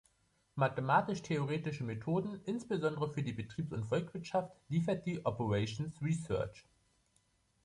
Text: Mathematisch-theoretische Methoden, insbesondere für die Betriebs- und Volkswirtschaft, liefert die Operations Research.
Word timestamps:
Mathematisch-theoretische 0.55 1.83
Methoden, 1.83 2.41
insbesondere 2.45 3.07
für 3.07 3.21
die 3.21 3.33
Betriebs- 3.33 3.71
und 3.71 3.85
Volkswirtschaft, 3.85 4.51
liefert 4.67 5.05
die 5.05 5.23
Operations 5.23 6.01
Research. 6.01 6.65